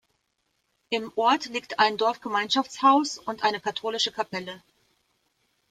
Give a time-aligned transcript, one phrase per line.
[0.89, 4.63] Im Ort liegt ein Dorfgemeinschaftshaus und eine katholische Kapelle.